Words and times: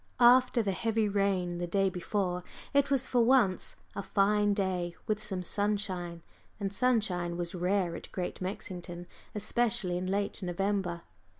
After 0.19 0.63
the 0.63 0.71
heavy 0.71 1.07
rain 1.07 1.59
the 1.59 1.67
day 1.67 1.87
before, 1.87 2.43
it 2.73 2.89
was 2.89 3.05
for 3.05 3.23
once 3.23 3.75
a 3.95 4.01
fine 4.01 4.55
day, 4.55 4.95
with 5.05 5.21
some 5.21 5.43
sunshine. 5.43 6.23
And 6.59 6.73
sunshine 6.73 7.37
was 7.37 7.53
rare 7.53 7.95
at 7.95 8.11
Great 8.11 8.41
Mexington, 8.41 9.05
especially 9.35 9.99
in 9.99 10.07
late 10.07 10.41
November. 10.41 11.01